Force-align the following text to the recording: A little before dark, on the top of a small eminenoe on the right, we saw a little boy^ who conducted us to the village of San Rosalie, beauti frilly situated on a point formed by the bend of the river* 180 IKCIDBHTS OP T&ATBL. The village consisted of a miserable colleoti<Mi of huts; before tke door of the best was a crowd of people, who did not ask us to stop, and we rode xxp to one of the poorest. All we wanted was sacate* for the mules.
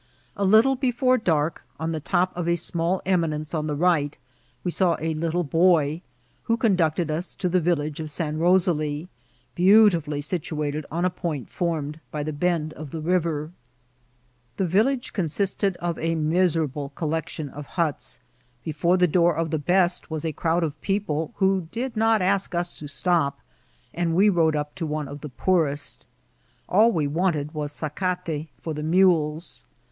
A 0.35 0.43
little 0.43 0.75
before 0.75 1.19
dark, 1.19 1.61
on 1.79 1.91
the 1.91 1.99
top 1.99 2.35
of 2.35 2.47
a 2.47 2.55
small 2.55 3.03
eminenoe 3.05 3.53
on 3.55 3.67
the 3.67 3.75
right, 3.75 4.17
we 4.63 4.71
saw 4.71 4.97
a 4.99 5.13
little 5.13 5.45
boy^ 5.45 6.01
who 6.45 6.57
conducted 6.57 7.11
us 7.11 7.35
to 7.35 7.47
the 7.47 7.61
village 7.61 7.99
of 7.99 8.09
San 8.09 8.39
Rosalie, 8.39 9.09
beauti 9.55 10.01
frilly 10.01 10.19
situated 10.23 10.87
on 10.89 11.05
a 11.05 11.11
point 11.11 11.51
formed 11.51 11.99
by 12.09 12.23
the 12.23 12.33
bend 12.33 12.73
of 12.73 12.89
the 12.89 12.99
river* 12.99 13.51
180 14.55 14.55
IKCIDBHTS 14.55 14.55
OP 14.55 14.57
T&ATBL. 14.57 14.57
The 14.57 14.71
village 14.71 15.13
consisted 15.13 15.77
of 15.77 15.99
a 15.99 16.15
miserable 16.15 16.91
colleoti<Mi 16.95 17.51
of 17.53 17.65
huts; 17.67 18.21
before 18.63 18.97
tke 18.97 19.11
door 19.11 19.35
of 19.35 19.51
the 19.51 19.59
best 19.59 20.09
was 20.09 20.25
a 20.25 20.33
crowd 20.33 20.63
of 20.63 20.81
people, 20.81 21.31
who 21.35 21.67
did 21.71 21.95
not 21.95 22.23
ask 22.23 22.55
us 22.55 22.73
to 22.73 22.87
stop, 22.87 23.37
and 23.93 24.15
we 24.15 24.29
rode 24.29 24.55
xxp 24.55 24.73
to 24.77 24.87
one 24.87 25.07
of 25.07 25.21
the 25.21 25.29
poorest. 25.29 26.07
All 26.67 26.91
we 26.91 27.05
wanted 27.05 27.53
was 27.53 27.71
sacate* 27.71 28.47
for 28.59 28.73
the 28.73 28.81
mules. 28.81 29.63